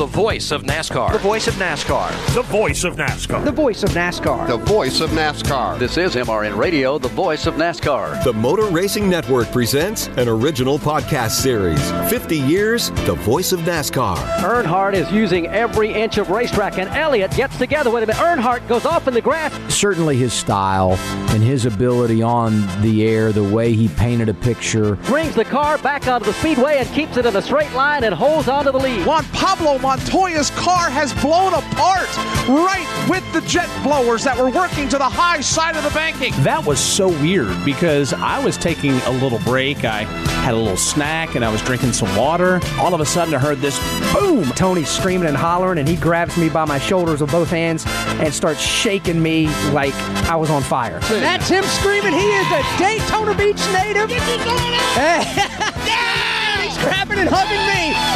[0.00, 1.12] the voice of NASCAR.
[1.12, 2.34] The voice of NASCAR.
[2.34, 3.44] The voice of NASCAR.
[3.44, 4.46] The voice of NASCAR.
[4.46, 5.78] The voice of NASCAR.
[5.78, 8.24] This is MRN Radio, the voice of NASCAR.
[8.24, 14.16] The Motor Racing Network presents an original podcast series 50 Years, the voice of NASCAR.
[14.38, 18.16] Earnhardt is using every inch of racetrack, and Elliott gets together with him.
[18.16, 19.52] Earnhardt goes off in the grass.
[19.70, 20.94] Certainly his style
[21.28, 24.96] and his ability on the air, the way he painted a picture.
[24.96, 28.14] Brings the car back onto the speedway and keeps it in a straight line and
[28.14, 29.04] holds onto the lead.
[29.04, 32.06] Juan Pablo Montoya's car has blown apart
[32.46, 36.32] right with the jet blowers that were working to the high side of the banking.
[36.44, 39.84] That was so weird because I was taking a little break.
[39.84, 40.04] I
[40.44, 42.60] had a little snack and I was drinking some water.
[42.78, 43.80] All of a sudden, I heard this
[44.14, 44.44] boom.
[44.52, 47.84] Tony's screaming and hollering, and he grabs me by my shoulders with both hands
[48.22, 49.94] and starts shaking me like
[50.30, 51.00] I was on fire.
[51.02, 52.12] And that's him screaming.
[52.12, 54.08] He is a Daytona Beach native.
[54.94, 56.62] yeah!
[56.62, 58.09] He's grabbing and hugging me.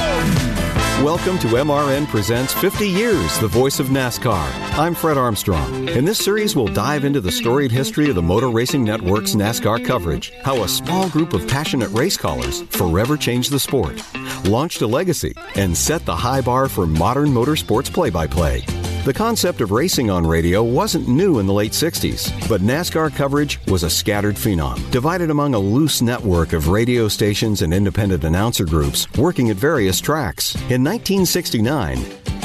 [1.04, 4.50] Welcome to MRN Presents 50 Years, the voice of NASCAR.
[4.78, 5.86] I'm Fred Armstrong.
[5.90, 9.84] In this series, we'll dive into the storied history of the Motor Racing Network's NASCAR
[9.84, 14.02] coverage, how a small group of passionate race callers forever changed the sport,
[14.46, 18.64] launched a legacy, and set the high bar for modern motorsports play by play.
[19.04, 23.60] The concept of racing on radio wasn't new in the late 60s, but NASCAR coverage
[23.66, 28.64] was a scattered phenom, divided among a loose network of radio stations and independent announcer
[28.64, 30.54] groups working at various tracks.
[30.70, 31.98] In 1969,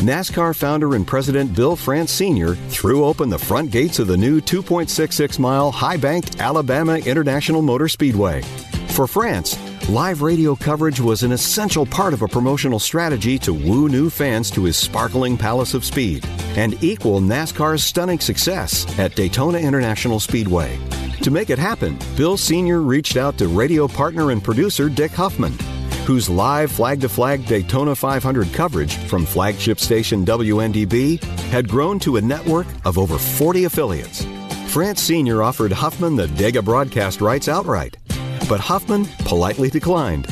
[0.04, 2.56] NASCAR founder and president Bill France Sr.
[2.56, 7.88] threw open the front gates of the new 2.66 mile high banked Alabama International Motor
[7.88, 8.42] Speedway.
[8.90, 9.58] For France,
[9.90, 14.52] live radio coverage was an essential part of a promotional strategy to woo new fans
[14.52, 16.24] to his sparkling palace of speed
[16.56, 20.78] and equal NASCAR's stunning success at Daytona International Speedway.
[21.24, 22.82] To make it happen, Bill Sr.
[22.82, 25.58] reached out to radio partner and producer Dick Huffman,
[26.06, 32.18] whose live flag to flag Daytona 500 coverage from flagship station WNDB had grown to
[32.18, 34.24] a network of over 40 affiliates.
[34.68, 35.42] France Sr.
[35.42, 37.98] offered Huffman the Dega broadcast rights outright,
[38.50, 40.28] but Huffman politely declined,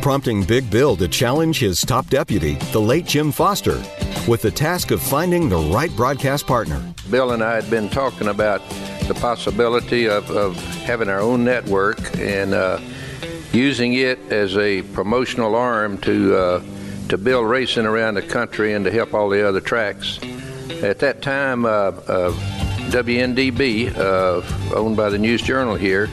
[0.00, 3.80] prompting Big Bill to challenge his top deputy, the late Jim Foster,
[4.26, 6.82] with the task of finding the right broadcast partner.
[7.10, 8.66] Bill and I had been talking about
[9.06, 12.80] the possibility of, of having our own network and uh,
[13.52, 16.62] using it as a promotional arm to uh,
[17.10, 20.18] to build racing around the country and to help all the other tracks.
[20.82, 22.32] At that time, uh, uh
[22.90, 26.08] WNDB, uh, owned by the News Journal here,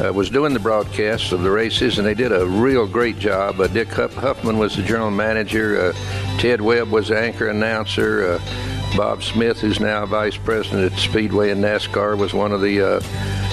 [0.00, 3.60] uh, was doing the broadcasts of the races, and they did a real great job.
[3.60, 5.90] Uh, Dick Huffman was the general manager.
[5.90, 8.32] Uh, Ted Webb was the anchor announcer.
[8.32, 12.80] Uh, Bob Smith, who's now vice president at Speedway and NASCAR, was one of the
[12.80, 13.00] uh,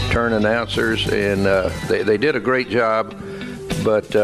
[0.10, 3.16] turn announcers, and uh, they, they did a great job.
[3.84, 4.16] But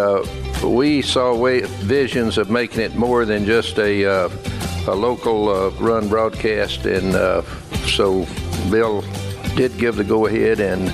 [0.63, 6.85] we saw way, visions of making it more than just a, a local run broadcast,
[6.85, 7.13] and
[7.87, 8.25] so
[8.71, 9.03] Bill
[9.55, 10.91] did give the go ahead and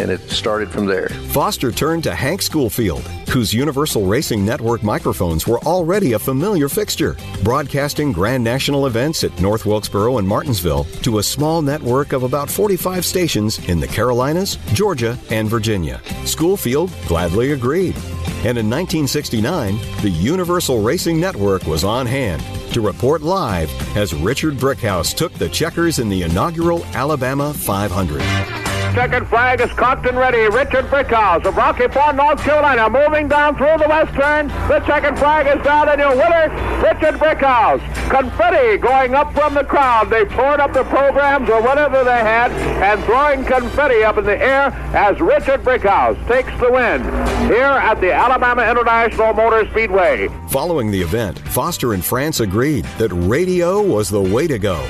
[0.00, 1.08] and it started from there.
[1.08, 7.16] Foster turned to Hank Schoolfield, whose Universal Racing Network microphones were already a familiar fixture,
[7.42, 12.50] broadcasting Grand National events at North Wilkesboro and Martinsville to a small network of about
[12.50, 16.00] 45 stations in the Carolinas, Georgia, and Virginia.
[16.24, 17.96] Schoolfield gladly agreed.
[18.44, 22.42] And in 1969, the Universal Racing Network was on hand
[22.72, 28.67] to report live as Richard Brickhouse took the checkers in the inaugural Alabama 500.
[28.98, 30.48] Second flag is cocked and ready.
[30.48, 34.48] Richard Brickhouse of Rocky Ford, North Carolina, moving down through the western.
[34.66, 36.48] The second flag is down, and your winner,
[36.82, 37.78] Richard Brickhouse.
[38.10, 40.10] Confetti going up from the crowd.
[40.10, 44.36] They poured up the programs or whatever they had and throwing confetti up in the
[44.36, 47.04] air as Richard Brickhouse takes the win
[47.46, 50.26] here at the Alabama International Motor Speedway.
[50.48, 54.84] Following the event, Foster and France agreed that radio was the way to go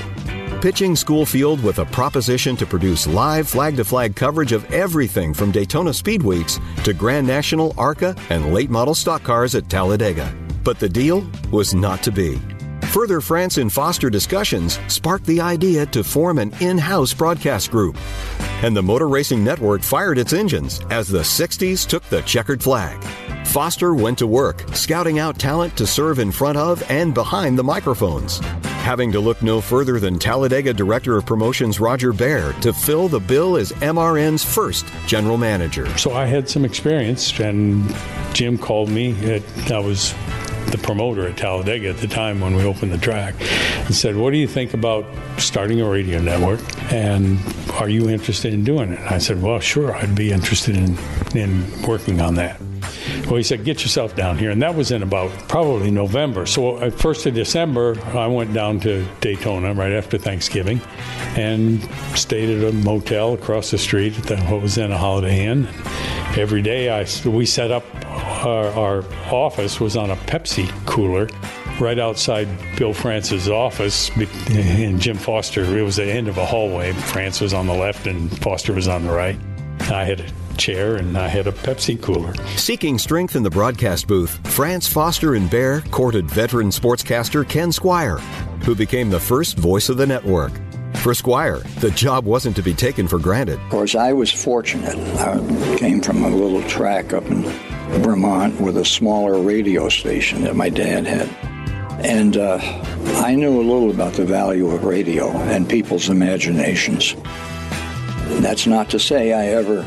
[0.60, 5.52] pitching Schoolfield with a proposition to produce live flag to flag coverage of everything from
[5.52, 10.34] Daytona Speed Weeks to Grand National ARCA and late model stock cars at Talladega.
[10.64, 12.40] But the deal was not to be.
[12.88, 17.96] Further France and Foster discussions sparked the idea to form an in house broadcast group.
[18.62, 23.00] And the Motor Racing Network fired its engines as the 60s took the checkered flag.
[23.46, 27.64] Foster went to work, scouting out talent to serve in front of and behind the
[27.64, 28.40] microphones.
[28.78, 33.20] Having to look no further than Talladega Director of Promotions Roger Bear to fill the
[33.20, 35.86] bill as MRN's first general manager.
[35.98, 37.94] So I had some experience, and
[38.32, 39.14] Jim called me.
[39.70, 40.14] I was
[40.70, 44.32] the promoter at Talladega at the time when we opened the track and said, What
[44.32, 45.06] do you think about
[45.38, 46.60] starting a radio network?
[46.92, 47.38] And
[47.72, 48.98] are you interested in doing it?
[48.98, 50.98] And I said, Well, sure, I'd be interested in,
[51.34, 52.60] in working on that.
[53.28, 54.50] Well, he said, get yourself down here.
[54.50, 56.46] And that was in about probably November.
[56.46, 60.80] So, at first of December, I went down to Daytona right after Thanksgiving
[61.36, 61.86] and
[62.16, 65.69] stayed at a motel across the street at the, what was then a Holiday Inn.
[66.38, 67.84] Every day, I, we set up
[68.46, 71.28] our, our office was on a Pepsi cooler
[71.78, 74.10] right outside Bill France's office
[74.50, 75.64] and Jim Foster.
[75.76, 76.92] It was the end of a hallway.
[76.92, 79.38] France was on the left and Foster was on the right.
[79.80, 82.34] I had chair and I had a Pepsi cooler.
[82.56, 88.20] Seeking strength in the broadcast booth, France Foster and Bear courted veteran sportscaster Ken Squier,
[88.64, 90.52] who became the first voice of the network.
[90.96, 93.60] For Squier, the job wasn't to be taken for granted.
[93.60, 94.96] Of course, I was fortunate.
[95.19, 97.43] I came from a little track up in
[98.02, 101.28] Vermont with a smaller radio station that my dad had.
[102.04, 102.58] And uh,
[103.25, 107.14] I knew a little about the value of radio and people's imaginations.
[108.40, 109.82] That's not to say I ever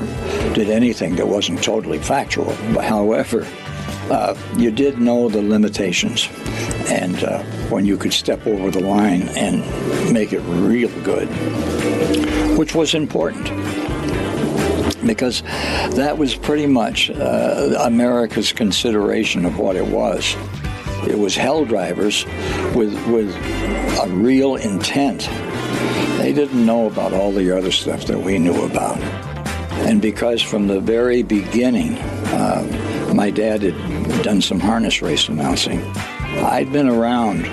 [0.53, 2.53] did anything that wasn't totally factual.
[2.81, 3.47] However,
[4.09, 6.27] uh, you did know the limitations.
[6.89, 9.61] And uh, when you could step over the line and
[10.11, 11.29] make it real good,
[12.57, 13.45] which was important
[15.05, 15.41] because
[15.95, 20.35] that was pretty much uh, America's consideration of what it was.
[21.07, 22.25] It was hell drivers
[22.75, 23.33] with, with
[23.99, 25.27] a real intent
[26.21, 29.00] they didn't know about all the other stuff that we knew about.
[29.88, 35.81] And because from the very beginning, uh, my dad had done some harness race announcing.
[36.45, 37.47] I'd been around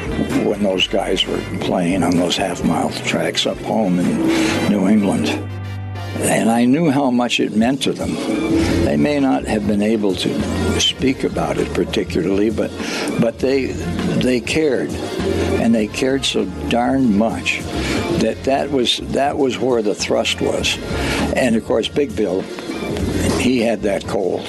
[0.44, 5.29] when those guys were playing on those half mile tracks up home in New England.
[6.20, 8.15] And I knew how much it meant to them.
[8.85, 12.70] They may not have been able to speak about it particularly, but
[13.20, 17.61] but they they cared, and they cared so darn much
[18.20, 20.76] that that was that was where the thrust was.
[21.37, 22.43] And of course, Big Bill,
[23.38, 24.47] he had that cold.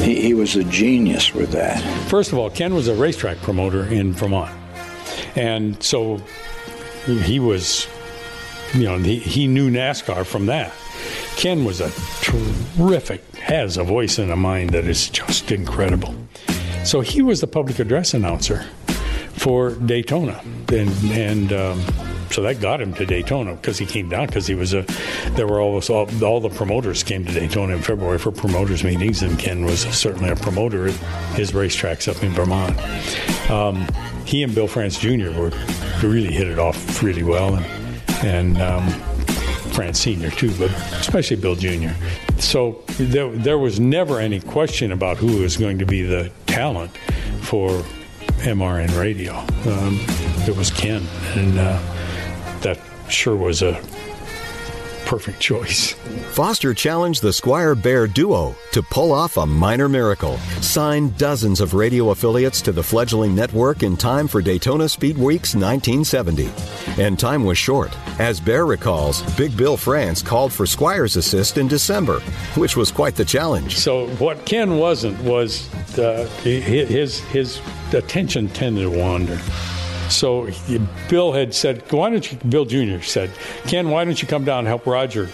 [0.00, 1.80] He, he was a genius with that.
[2.08, 4.50] First of all, Ken was a racetrack promoter in Vermont,
[5.36, 6.20] and so
[7.06, 7.86] he was,
[8.74, 10.72] you know, he, he knew NASCAR from that.
[11.36, 11.90] Ken was a
[12.22, 16.14] terrific, has a voice and a mind that is just incredible.
[16.82, 18.64] So he was the public address announcer
[19.34, 20.40] for Daytona,
[20.72, 21.84] and and um,
[22.30, 24.82] so that got him to Daytona because he came down because he was a.
[25.32, 29.22] There were almost all, all the promoters came to Daytona in February for promoters meetings,
[29.22, 30.94] and Ken was certainly a promoter at
[31.34, 32.78] his racetracks up in Vermont.
[33.50, 33.86] Um,
[34.24, 35.30] he and Bill France Jr.
[35.38, 35.52] were
[36.02, 37.66] really hit it off really well, and,
[38.24, 39.15] and um,
[39.76, 40.30] France Sr.
[40.30, 41.90] too, but especially Bill Jr.
[42.38, 46.96] So there, there was never any question about who was going to be the talent
[47.42, 47.68] for
[48.38, 49.34] MRN radio.
[49.70, 50.00] Um,
[50.48, 51.78] it was Ken, and uh,
[52.62, 52.80] that
[53.10, 53.74] sure was a
[55.04, 55.92] perfect choice.
[56.32, 61.74] Foster challenged the Squier Bear duo to pull off a minor miracle, signed dozens of
[61.74, 66.48] radio affiliates to the fledgling network in time for Daytona Speed Weeks 1970.
[66.98, 67.94] And time was short.
[68.18, 72.20] As Bear recalls, Big Bill France called for Squier's assist in December,
[72.54, 73.76] which was quite the challenge.
[73.76, 75.68] So what Ken wasn't was
[75.98, 77.60] uh, his his
[77.92, 79.38] attention tended to wander.
[80.08, 80.48] So
[81.10, 83.02] Bill had said, "Why don't you?" Bill Jr.
[83.02, 83.30] said,
[83.66, 85.28] "Ken, why don't you come down and help Roger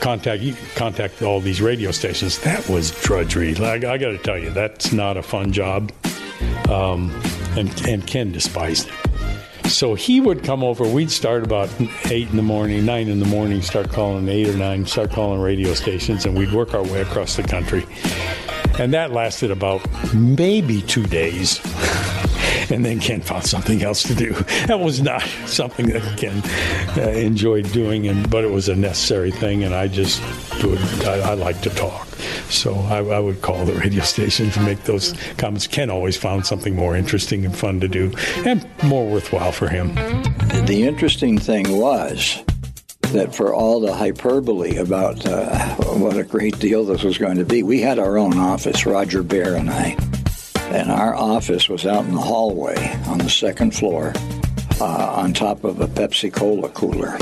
[0.00, 3.56] contact you contact all these radio stations?" That was drudgery.
[3.56, 5.90] I, I got to tell you, that's not a fun job.
[6.68, 7.10] Um,
[7.56, 9.01] and and Ken despised it.
[9.64, 10.86] So he would come over.
[10.86, 11.70] We'd start about
[12.10, 13.62] eight in the morning, nine in the morning.
[13.62, 14.86] Start calling eight or nine.
[14.86, 17.86] Start calling radio stations, and we'd work our way across the country.
[18.78, 19.82] And that lasted about
[20.14, 21.60] maybe two days.
[22.82, 24.32] and then Ken found something else to do.
[24.66, 26.42] That was not something that Ken
[26.96, 30.22] uh, enjoyed doing, and but it was a necessary thing, and I just
[30.64, 31.06] it.
[31.06, 32.06] I, I like to talk,
[32.48, 35.66] so I, I, would call the radio station to make those comments.
[35.66, 38.12] Ken always found something more interesting and fun to do,
[38.46, 39.94] and more worthwhile for him.
[40.66, 42.42] The interesting thing was
[43.12, 47.44] that for all the hyperbole about uh, what a great deal this was going to
[47.44, 49.96] be, we had our own office, Roger Bear and I
[50.72, 54.14] And our office was out in the hallway on the second floor
[54.80, 57.12] uh, on top of a Pepsi Cola cooler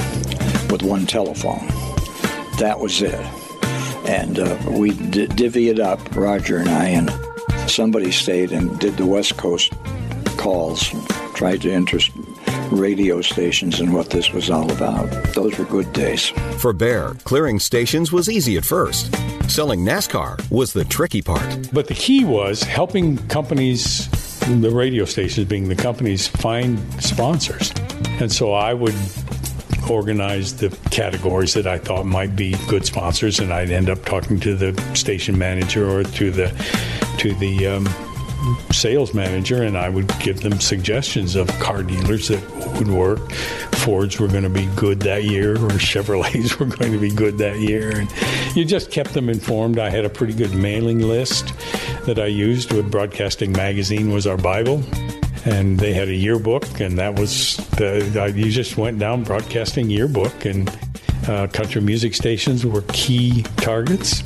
[0.70, 1.66] with one telephone.
[2.58, 3.18] That was it.
[4.06, 5.26] And uh, we d-
[5.68, 7.10] it up, Roger and I, and
[7.68, 9.72] somebody stayed and did the West Coast
[10.38, 10.88] calls,
[11.34, 12.12] tried to interest
[12.70, 15.10] radio stations and what this was all about.
[15.34, 16.28] Those were good days.
[16.58, 19.14] For Bear, clearing stations was easy at first.
[19.50, 21.70] Selling NASCAR was the tricky part.
[21.72, 24.08] But the key was helping companies,
[24.60, 27.72] the radio stations being the companies, find sponsors.
[28.20, 28.94] And so I would
[29.90, 34.38] organize the categories that I thought might be good sponsors, and I'd end up talking
[34.40, 36.48] to the station manager or to the
[37.18, 38.09] to the um,
[38.72, 42.42] sales manager, and I would give them suggestions of car dealers that
[42.78, 43.30] would work.
[43.80, 47.38] Fords were going to be good that year, or Chevrolets were going to be good
[47.38, 48.10] that year, and
[48.54, 49.78] you just kept them informed.
[49.78, 51.52] I had a pretty good mailing list
[52.06, 54.82] that I used with Broadcasting Magazine was our Bible
[55.44, 60.44] and they had a yearbook, and that was the you just went down broadcasting yearbook,
[60.44, 60.68] and
[61.28, 64.22] uh, country music stations were key targets.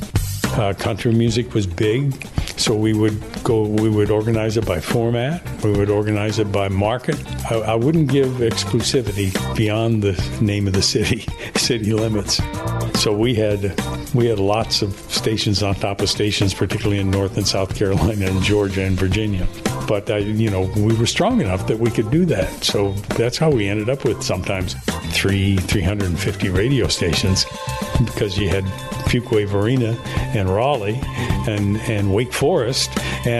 [0.57, 3.63] Uh, country music was big, so we would go.
[3.63, 5.41] We would organize it by format.
[5.63, 7.15] We would organize it by market.
[7.49, 11.25] I, I wouldn't give exclusivity beyond the name of the city,
[11.55, 12.41] city limits.
[13.01, 13.79] So we had
[14.13, 18.25] we had lots of stations on top of stations, particularly in North and South Carolina
[18.25, 19.47] and Georgia and Virginia.
[19.87, 22.63] But uh, you know, we were strong enough that we could do that.
[22.63, 24.75] So that's how we ended up with sometimes
[25.11, 27.45] three, 350 radio stations
[28.03, 28.63] because you had
[29.05, 29.97] Fuquay Varina
[30.35, 30.99] and Raleigh
[31.47, 32.91] and, and Wake Forest
[33.25, 33.34] and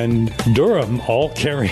[0.54, 1.72] Durham all carry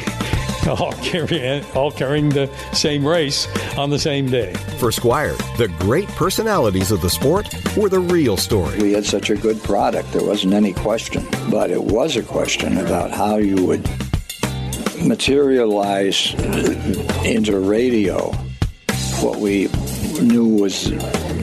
[0.68, 4.54] all carrying all carrying the same race on the same day.
[4.80, 8.78] For Squier, the great personalities of the sport were the real story.
[8.80, 11.28] We had such a good product, there wasn't any question.
[11.50, 13.90] But it was a question about how you would
[15.04, 16.34] materialize
[17.26, 18.32] into radio
[19.22, 19.68] what we
[20.22, 20.90] knew was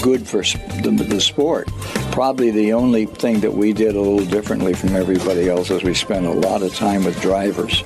[0.02, 0.42] good for
[0.82, 1.68] the, the, sport.
[2.12, 5.94] Probably the only thing that we did a little differently from everybody else is we
[5.94, 7.82] spent a lot of time with drivers.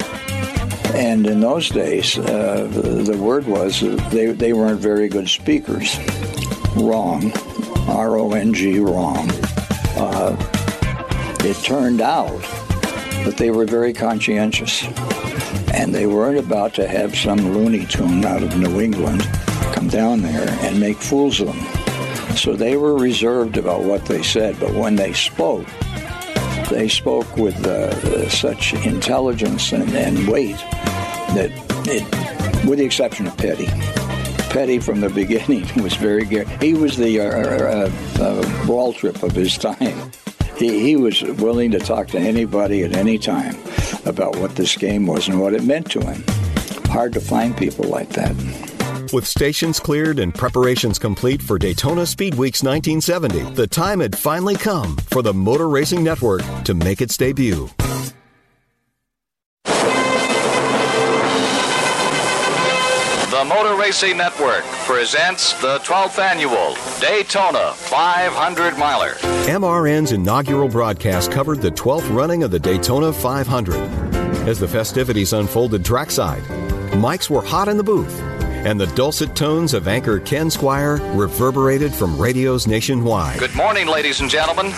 [0.94, 5.98] And in those days, uh, the word was they, they weren't very good speakers.
[6.76, 7.32] Wrong.
[7.88, 9.28] R O N G, wrong.
[9.96, 10.36] Uh,
[11.40, 12.40] it turned out
[13.24, 14.84] that they were very conscientious.
[15.72, 19.28] And they weren't about to have some Looney Tune out of New England
[19.84, 22.36] come down there and make fools of them.
[22.36, 25.66] So they were reserved about what they said, but when they spoke,
[26.70, 30.56] they spoke with uh, such intelligence and, and weight
[31.36, 31.50] that,
[31.86, 33.66] it, with the exception of Petty,
[34.50, 36.48] Petty from the beginning was very good.
[36.62, 37.90] He was the uh, uh,
[38.22, 40.10] uh, ball trip of his time.
[40.56, 43.56] He, he was willing to talk to anybody at any time
[44.06, 46.24] about what this game was and what it meant to him.
[46.86, 48.73] Hard to find people like that.
[49.14, 54.56] With stations cleared and preparations complete for Daytona Speed Weeks 1970, the time had finally
[54.56, 57.71] come for the Motor Racing Network to make its debut.
[63.30, 69.12] The Motor Racing Network presents the 12th annual Daytona 500 Miler.
[69.47, 73.76] MRN's inaugural broadcast covered the 12th running of the Daytona 500.
[74.49, 76.42] As the festivities unfolded trackside,
[76.94, 78.33] mics were hot in the booth
[78.64, 83.38] and the dulcet tones of anchor Ken Squier reverberated from radios nationwide.
[83.38, 84.73] Good morning, ladies and gentlemen.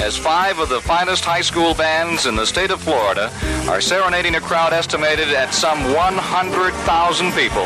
[0.00, 3.30] As five of the finest high school bands in the state of Florida
[3.68, 7.64] are serenading a crowd estimated at some 100,000 people,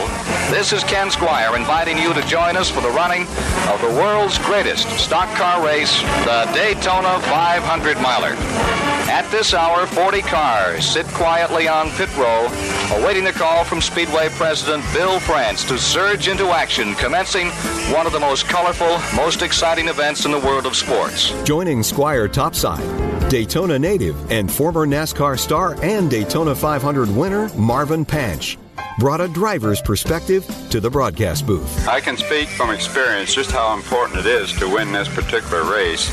[0.51, 3.23] this is Ken Squier inviting you to join us for the running
[3.69, 8.80] of the world's greatest stock car race, the Daytona 500 Miler.
[9.11, 12.47] At this hour, 40 cars sit quietly on pit row,
[12.93, 17.49] awaiting the call from Speedway President Bill France to surge into action, commencing
[17.93, 21.35] one of the most colorful, most exciting events in the world of sports.
[21.43, 28.59] Joining Squier Topside, Daytona native and former NASCAR star and Daytona 500 winner Marvin Panch
[28.99, 31.89] brought a driver's perspective to the broadcast booth.
[31.89, 36.09] I can speak from experience just how important it is to win this particular race.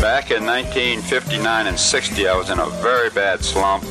[0.00, 3.84] Back in 1959 and 60, I was in a very bad slump.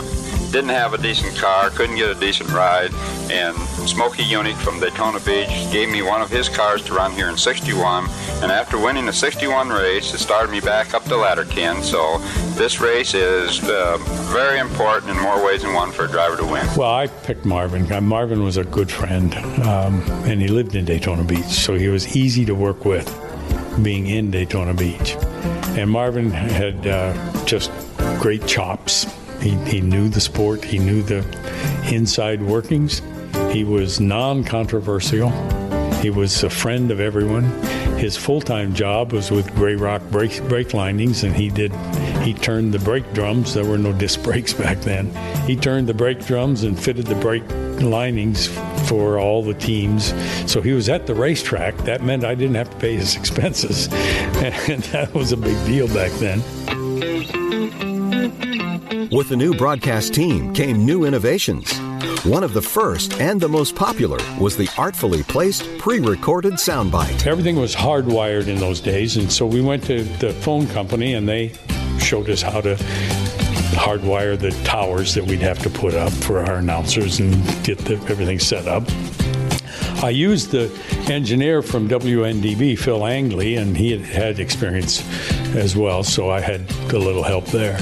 [0.55, 2.93] Didn't have a decent car, couldn't get a decent ride,
[3.29, 3.57] and
[3.89, 7.35] Smokey Yunick from Daytona Beach gave me one of his cars to run here in
[7.35, 8.05] 61.
[8.41, 11.83] And after winning the 61 race, it started me back up the ladder, Latterkin.
[11.83, 12.19] So
[12.57, 13.97] this race is uh,
[14.31, 16.65] very important in more ways than one for a driver to win.
[16.77, 17.91] Well, I picked Marvin.
[17.91, 19.35] Uh, Marvin was a good friend,
[19.67, 23.13] um, and he lived in Daytona Beach, so he was easy to work with
[23.83, 25.17] being in Daytona Beach.
[25.75, 27.73] And Marvin had uh, just
[28.21, 29.05] great chops
[29.41, 31.23] He, he knew the sport, he knew the
[31.91, 33.01] inside workings.
[33.51, 35.29] He was non controversial.
[36.01, 37.45] He was a friend of everyone.
[37.97, 41.73] His full-time job was with Gray Rock brake, brake linings, and he did.
[42.23, 43.53] He turned the brake drums.
[43.53, 45.09] There were no disc brakes back then.
[45.47, 47.49] He turned the brake drums and fitted the brake
[47.81, 48.47] linings
[48.89, 50.13] for all the teams.
[50.51, 51.77] So he was at the racetrack.
[51.85, 55.87] That meant I didn't have to pay his expenses, and that was a big deal
[55.87, 57.44] back then.
[59.11, 61.77] With the new broadcast team came new innovations.
[62.25, 67.27] One of the first and the most popular was the artfully placed pre recorded soundbite.
[67.27, 71.27] Everything was hardwired in those days, and so we went to the phone company and
[71.29, 71.53] they
[71.99, 72.75] showed us how to
[73.75, 77.33] hardwire the towers that we'd have to put up for our announcers and
[77.63, 78.83] get the, everything set up.
[80.03, 80.71] I used the
[81.09, 85.03] engineer from WNDB, Phil Angley, and he had had experience
[85.55, 87.77] as well, so I had a little help there.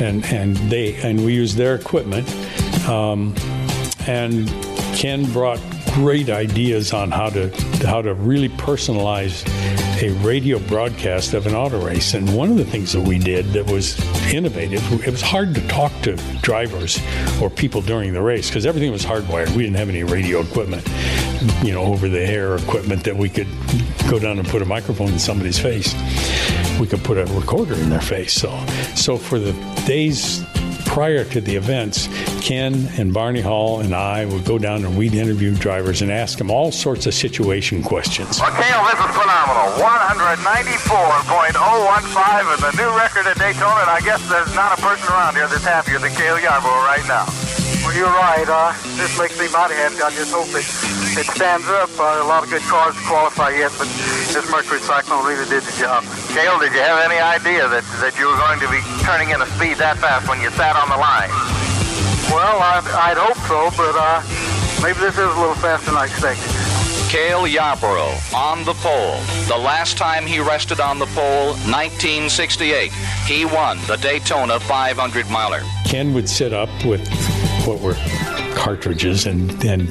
[0.00, 2.28] And and they and we used their equipment.
[2.88, 3.34] Um,
[4.06, 4.48] and
[4.94, 5.60] Ken brought
[5.92, 7.50] great ideas on how to
[7.86, 9.46] how to really personalize
[10.02, 12.14] a radio broadcast of an auto race.
[12.14, 14.00] And one of the things that we did that was
[14.32, 16.98] innovative, it was hard to talk to drivers
[17.40, 19.50] or people during the race because everything was hardwired.
[19.54, 20.82] We didn't have any radio equipment,
[21.64, 23.48] you know, over the air equipment that we could
[24.10, 25.94] go down and put a microphone in somebody's face.
[26.78, 28.32] We could put a recorder in their face.
[28.32, 28.58] So,
[28.94, 29.52] so for the
[29.86, 30.44] days
[30.86, 32.08] prior to the events,
[32.42, 36.36] Ken and Barney Hall and I would go down and we'd interview drivers and ask
[36.36, 38.38] them all sorts of situation questions.
[38.38, 39.72] Well, Cale, this is phenomenal.
[39.80, 45.34] 194.015 is the new record at Daytona, and I guess there's not a person around
[45.34, 47.24] here that's happier than Cale Yarborough right now.
[47.92, 48.48] Well, you're right.
[48.48, 50.00] Uh, this makes me mighty happy.
[50.00, 50.64] I just hope it,
[51.12, 51.92] it stands up.
[52.00, 53.84] Uh, a lot of good cars qualify yet, but
[54.32, 56.00] this Mercury Cyclone really did the job.
[56.32, 59.44] Cale, did you have any idea that, that you were going to be turning in
[59.44, 61.28] a speed that fast when you sat on the line?
[62.32, 64.24] Well, I'd, I'd hope so, but uh,
[64.80, 66.48] maybe this is a little faster than I expected.
[67.12, 69.20] Cale Yarborough on the pole.
[69.52, 72.90] The last time he rested on the pole, 1968.
[73.28, 75.60] He won the Daytona 500 miler.
[75.84, 77.06] Ken would sit up with
[77.66, 77.96] what were
[78.54, 79.88] cartridges and and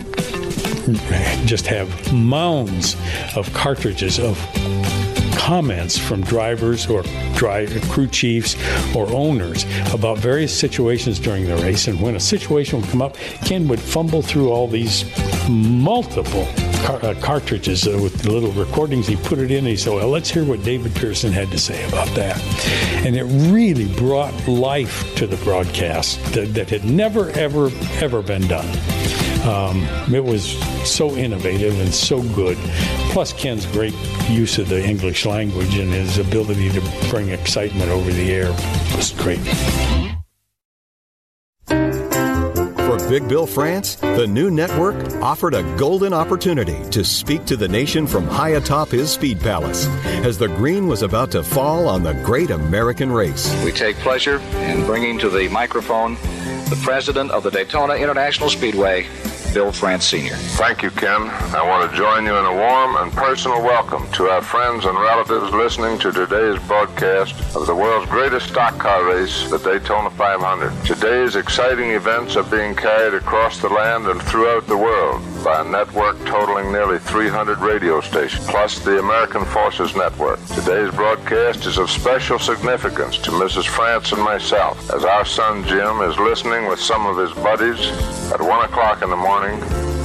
[1.47, 2.95] just have mounds
[3.35, 4.37] of cartridges of
[5.37, 7.03] comments from drivers or
[7.35, 8.55] drive, crew chiefs
[8.95, 11.87] or owners about various situations during the race.
[11.87, 15.03] And when a situation would come up, Ken would fumble through all these
[15.49, 16.47] multiple
[16.81, 19.07] car- uh, cartridges uh, with little recordings.
[19.07, 21.59] He put it in and he said, Well, let's hear what David Pearson had to
[21.59, 22.41] say about that.
[23.05, 28.47] And it really brought life to the broadcast that, that had never, ever, ever been
[28.47, 28.67] done.
[29.47, 30.51] Um, it was
[30.87, 32.57] so innovative and so good.
[33.11, 33.95] Plus, Ken's great
[34.29, 38.51] use of the English language and his ability to bring excitement over the air
[38.95, 40.10] was great.
[43.11, 48.07] Big Bill France, the new network offered a golden opportunity to speak to the nation
[48.07, 49.85] from high atop his speed palace
[50.23, 53.53] as the green was about to fall on the great American race.
[53.65, 56.13] We take pleasure in bringing to the microphone
[56.69, 59.07] the president of the Daytona International Speedway,
[59.53, 60.35] Bill France Sr.
[60.55, 61.23] Thank you, Ken.
[61.53, 64.97] I want to join you in a warm and personal welcome to our friends and
[64.97, 70.85] relatives listening to today's broadcast of the world's greatest stock car race, the Daytona 500.
[70.85, 75.63] Today's exciting events are being carried across the land and throughout the world by a
[75.69, 80.39] network totaling nearly 300 radio stations, plus the American Forces Network.
[80.47, 83.67] Today's broadcast is of special significance to Mrs.
[83.67, 87.79] France and myself, as our son Jim is listening with some of his buddies
[88.31, 89.40] at 1 o'clock in the morning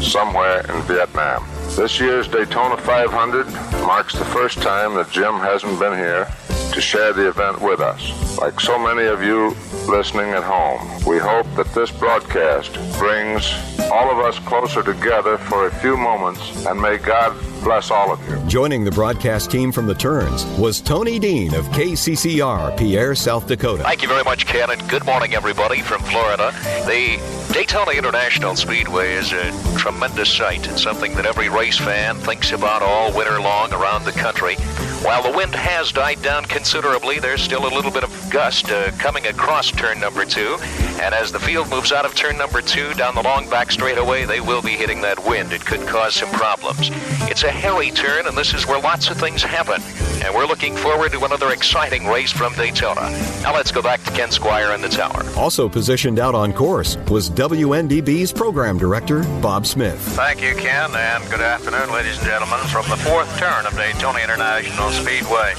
[0.03, 1.47] somewhere in Vietnam.
[1.77, 3.47] This year's Daytona 500
[3.87, 6.27] marks the first time that Jim hasn't been here
[6.73, 8.39] to share the event with us.
[8.39, 9.55] Like so many of you
[9.91, 13.51] listening at home, we hope that this broadcast brings
[13.91, 18.29] all of us closer together for a few moments, and may God bless all of
[18.29, 18.37] you.
[18.47, 23.83] Joining the broadcast team from the Turns was Tony Dean of KCCR, Pierre, South Dakota.
[23.83, 26.53] Thank you very much, Ken, and good morning, everybody from Florida.
[26.87, 27.19] The
[27.57, 32.83] Daytona International Speedway is a tremendous sight, and something that every race fan thinks about
[32.83, 34.57] all winter long around the country.
[35.01, 38.91] While the wind has died down considerably, there's still a little bit of gust uh,
[38.99, 40.59] coming across turn number two.
[41.01, 44.27] And as the field moves out of turn number two down the long back straightaway,
[44.27, 45.55] they will be hitting that wind.
[45.55, 46.91] It could cause some problems.
[47.23, 49.81] It's a hairy turn, and this is where lots of things happen.
[50.27, 53.13] And we're looking forward to another exciting race from Daytona.
[53.43, 55.23] Now let's go back to Ken Squier in the tower.
[55.37, 60.01] Also positioned out on course was WNDB's program director, Bob Smith.
[60.17, 64.19] Thank you, Ken, and good afternoon, ladies and gentlemen, from the fourth turn of Daytona
[64.19, 65.55] International Speedway.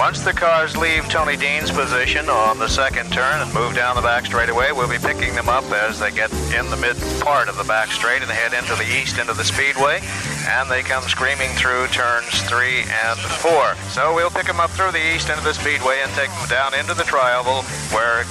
[0.00, 4.00] Once the cars leave Tony Dean's position on the second turn and move down the
[4.00, 7.58] back straightaway, we'll be picking them up as they get in the mid part of
[7.58, 10.00] the back straight and head into the east into the speedway.
[10.48, 13.74] And they come screaming through turns three and four.
[13.90, 16.74] So we'll pick them up through the east into the speedway and take them down
[16.74, 18.24] into the trioval where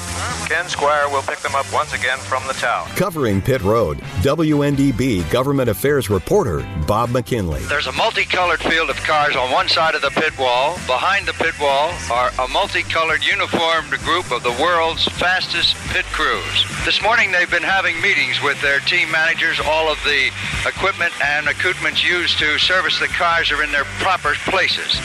[0.48, 2.88] Ken Squier will pick them up once again from the town.
[2.96, 7.62] Covering Pit Road, WNDB Government Affairs reporter Bob McKinley.
[7.64, 10.76] There's a multicolored field of cars on one side of the pit wall.
[10.88, 16.66] Behind the pit wall are a multicolored uniformed group of the world's fastest pit crews.
[16.86, 19.60] This morning they've been having meetings with their team managers.
[19.60, 20.32] All of the
[20.66, 25.00] equipment and accoutrements used to service the cars are in their proper places.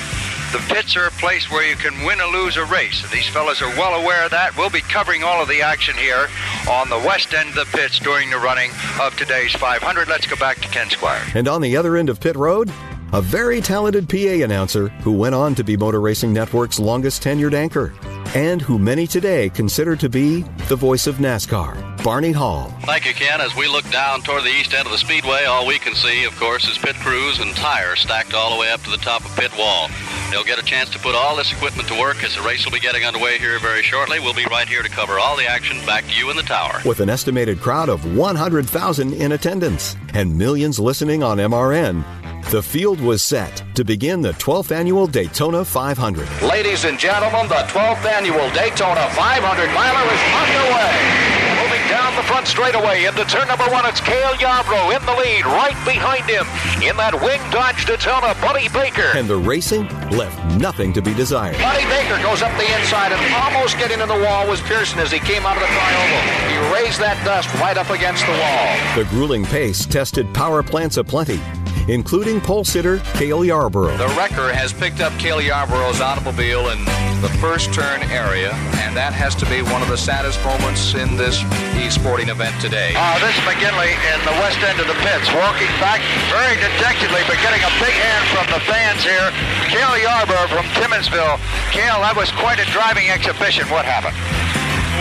[0.53, 3.03] The pits are a place where you can win or lose a race.
[3.11, 4.57] These fellows are well aware of that.
[4.57, 6.29] We'll be covering all of the action here
[6.71, 10.09] on the west end of the pits during the running of today's 500.
[10.09, 11.35] Let's go back to Ken Squier.
[11.35, 12.71] And on the other end of Pit Road,
[13.12, 17.53] a very talented PA announcer who went on to be Motor Racing Network's longest tenured
[17.53, 17.92] anchor,
[18.35, 22.75] and who many today consider to be the voice of NASCAR, Barney Hall.
[22.85, 23.42] Thank you, Ken.
[23.42, 26.25] As we look down toward the east end of the speedway, all we can see,
[26.25, 29.22] of course, is pit crews and tires stacked all the way up to the top
[29.27, 29.88] of pit wall.
[30.31, 32.72] They'll get a chance to put all this equipment to work as the race will
[32.72, 34.20] be getting underway here very shortly.
[34.20, 36.81] We'll be right here to cover all the action back to you in the tower.
[36.87, 42.03] With an estimated crowd of 100,000 in attendance and millions listening on MRN,
[42.50, 46.28] the field was set to begin the 12th annual Daytona 500.
[46.42, 51.33] Ladies and gentlemen, the 12th annual Daytona 500 miler is underway.
[51.62, 55.46] Moving down the front straightaway into turn number one, it's Cale Yarborough in the lead.
[55.46, 56.44] Right behind him,
[56.85, 59.16] in that wing Dodge Daytona, Buddy Baker.
[59.16, 61.57] And the racing left nothing to be desired.
[61.57, 65.11] Buddy Baker goes up the inside and almost getting in the wall was Pearson as
[65.11, 66.20] he came out of the trioval.
[66.52, 68.68] He raised that dust right up against the wall.
[68.96, 71.40] The grueling pace tested power plants aplenty
[71.89, 73.97] including pole sitter Cale Yarborough.
[73.97, 76.85] The wrecker has picked up Cale Yarborough's automobile in
[77.23, 78.51] the first turn area,
[78.83, 81.39] and that has to be one of the saddest moments in this
[81.79, 82.91] e-sporting event today.
[82.99, 86.03] Uh, this is McGinley in the west end of the pits, walking back
[86.35, 89.31] very dejectedly, but getting a big hand from the fans here.
[89.71, 91.39] Cale Yarborough from Timmonsville.
[91.71, 93.71] Cale, that was quite a driving exhibition.
[93.71, 94.19] What happened?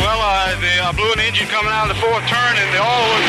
[0.05, 2.81] Well, uh, the, I blew an engine coming out of the fourth turn, and the
[2.81, 3.27] oil was,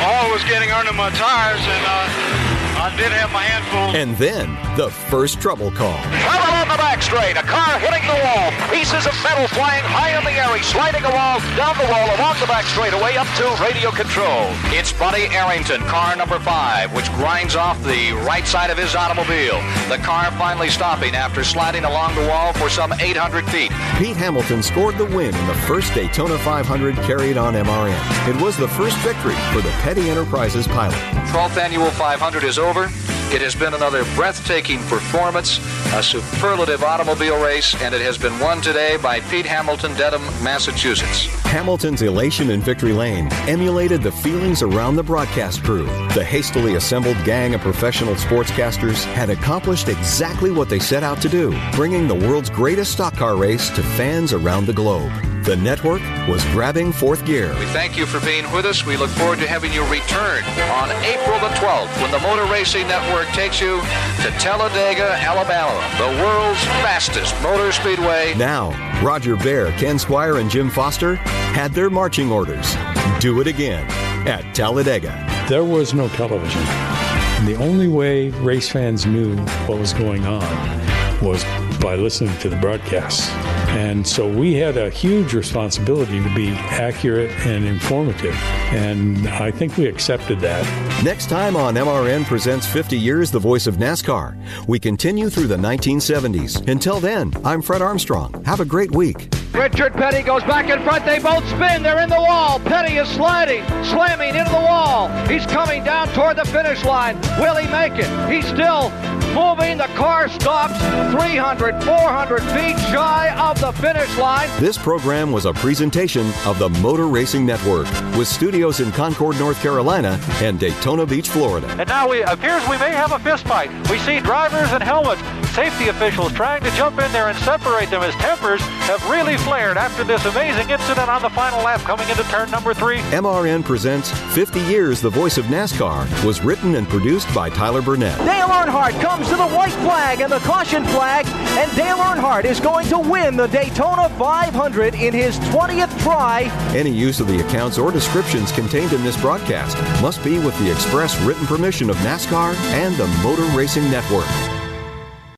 [0.00, 2.53] oil was getting under my tires, and uh,
[2.84, 3.96] I did have my handful.
[3.96, 5.94] And then the first trouble call.
[6.02, 7.36] Trouble on the back straight.
[7.36, 8.50] A car hitting the wall.
[8.74, 10.50] Pieces of metal flying high in the air.
[10.56, 13.90] He's sliding a wall, down the wall, along the back straight, away up to radio
[13.90, 14.50] control.
[14.74, 19.62] It's Buddy Arrington, car number five, which grinds off the right side of his automobile.
[19.88, 23.70] The car finally stopping after sliding along the wall for some 800 feet.
[23.98, 27.94] Pete Hamilton scored the win in the first Daytona 500 carried on MRN.
[28.28, 30.98] It was the first victory for the Petty Enterprises pilot.
[31.30, 32.90] 12th annual 500 is over.
[33.34, 35.58] It has been another breathtaking performance,
[35.92, 41.26] a superlative automobile race, and it has been won today by Pete Hamilton, Dedham, Massachusetts.
[41.42, 45.86] Hamilton's elation in Victory Lane emulated the feelings around the broadcast crew.
[46.14, 51.28] The hastily assembled gang of professional sportscasters had accomplished exactly what they set out to
[51.28, 55.10] do, bringing the world's greatest stock car race to fans around the globe.
[55.44, 57.54] The network was grabbing fourth gear.
[57.58, 58.86] We thank you for being with us.
[58.86, 62.86] We look forward to having you return on April the 12th when the Motor Racing
[62.86, 63.82] Network takes you
[64.22, 68.32] to Talladega, Alabama, the world's fastest motor speedway.
[68.38, 68.70] Now,
[69.02, 72.74] Roger Bear, Ken Squier, and Jim Foster had their marching orders.
[73.20, 73.86] Do it again
[74.26, 75.44] at Talladega.
[75.50, 76.62] There was no television.
[76.62, 81.44] And the only way race fans knew what was going on was
[81.82, 83.30] by listening to the broadcasts.
[83.74, 88.34] And so we had a huge responsibility to be accurate and informative.
[88.72, 90.64] And I think we accepted that.
[91.02, 94.36] Next time on MRN Presents 50 Years, the voice of NASCAR,
[94.68, 96.68] we continue through the 1970s.
[96.68, 98.44] Until then, I'm Fred Armstrong.
[98.44, 99.28] Have a great week.
[99.52, 101.04] Richard Petty goes back in front.
[101.04, 101.82] They both spin.
[101.82, 102.58] They're in the wall.
[102.60, 105.08] Petty is sliding, slamming into the wall.
[105.28, 107.20] He's coming down toward the finish line.
[107.38, 108.32] Will he make it?
[108.32, 108.90] He's still
[109.34, 109.78] moving.
[109.78, 110.78] The car stops
[111.12, 114.48] 300, 400 feet shy of the finish line.
[114.60, 119.60] This program was a presentation of the Motor Racing Network with studios in Concord, North
[119.60, 121.66] Carolina and Daytona Beach, Florida.
[121.78, 123.70] And now it appears we may have a fist fight.
[123.90, 125.20] We see drivers and helmets,
[125.54, 129.76] safety officials trying to jump in there and separate them as tempers have really flared
[129.76, 132.98] after this amazing incident on the final lap coming into turn number three.
[133.10, 138.16] MRN presents 50 Years the Voice of NASCAR was written and produced by Tyler Burnett.
[138.18, 142.60] Dale Earnhardt comes to the white flag and the caution flag, and Dale Earnhardt is
[142.60, 146.42] going to win the Daytona 500 in his 20th try.
[146.74, 150.70] Any use of the accounts or descriptions contained in this broadcast must be with the
[150.70, 154.63] express written permission of NASCAR and the Motor Racing Network.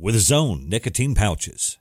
[0.00, 1.78] with Zone nicotine pouches.